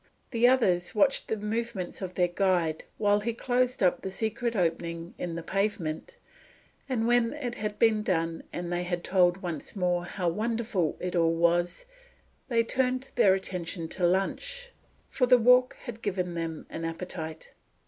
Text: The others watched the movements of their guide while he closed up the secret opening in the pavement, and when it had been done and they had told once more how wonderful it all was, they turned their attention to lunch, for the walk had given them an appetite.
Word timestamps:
The 0.31 0.47
others 0.47 0.95
watched 0.95 1.27
the 1.27 1.37
movements 1.37 2.01
of 2.01 2.15
their 2.15 2.27
guide 2.27 2.85
while 2.97 3.19
he 3.19 3.33
closed 3.35 3.83
up 3.83 4.01
the 4.01 4.09
secret 4.09 4.55
opening 4.55 5.13
in 5.19 5.35
the 5.35 5.43
pavement, 5.43 6.17
and 6.89 7.05
when 7.07 7.33
it 7.33 7.53
had 7.53 7.77
been 7.77 8.01
done 8.01 8.41
and 8.51 8.73
they 8.73 8.81
had 8.81 9.03
told 9.03 9.43
once 9.43 9.75
more 9.75 10.05
how 10.05 10.27
wonderful 10.27 10.97
it 10.99 11.15
all 11.15 11.35
was, 11.35 11.85
they 12.47 12.63
turned 12.63 13.09
their 13.13 13.35
attention 13.35 13.87
to 13.89 14.07
lunch, 14.07 14.71
for 15.07 15.27
the 15.27 15.37
walk 15.37 15.75
had 15.83 16.01
given 16.01 16.33
them 16.33 16.65
an 16.71 16.83
appetite. 16.83 17.51